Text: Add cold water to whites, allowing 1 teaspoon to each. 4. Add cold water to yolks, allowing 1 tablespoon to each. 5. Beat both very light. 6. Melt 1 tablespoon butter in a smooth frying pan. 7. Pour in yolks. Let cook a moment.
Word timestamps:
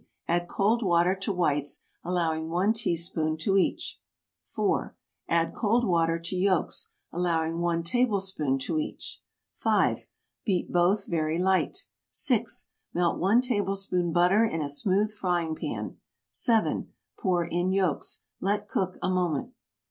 Add 0.27 0.47
cold 0.47 0.81
water 0.81 1.13
to 1.17 1.31
whites, 1.31 1.81
allowing 2.03 2.49
1 2.49 2.73
teaspoon 2.73 3.37
to 3.37 3.55
each. 3.55 4.01
4. 4.45 4.95
Add 5.29 5.53
cold 5.53 5.85
water 5.85 6.17
to 6.17 6.35
yolks, 6.35 6.89
allowing 7.13 7.59
1 7.59 7.83
tablespoon 7.83 8.57
to 8.57 8.79
each. 8.79 9.21
5. 9.53 10.07
Beat 10.43 10.71
both 10.71 11.05
very 11.05 11.37
light. 11.37 11.85
6. 12.09 12.69
Melt 12.95 13.19
1 13.19 13.41
tablespoon 13.41 14.11
butter 14.11 14.43
in 14.43 14.63
a 14.63 14.69
smooth 14.69 15.13
frying 15.13 15.53
pan. 15.53 15.97
7. 16.31 16.91
Pour 17.19 17.45
in 17.45 17.71
yolks. 17.71 18.23
Let 18.39 18.67
cook 18.67 18.97
a 19.03 19.09
moment. 19.11 19.53